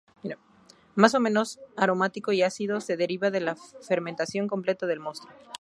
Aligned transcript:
Más 0.95 1.13
o 1.13 1.19
menos 1.19 1.59
aromático 1.77 2.31
y 2.31 2.41
ácido, 2.41 2.81
se 2.81 2.97
deriva 2.97 3.29
de 3.29 3.39
la 3.39 3.55
fermentación 3.55 4.47
completa 4.47 4.87
del 4.87 4.99
mosto. 4.99 5.27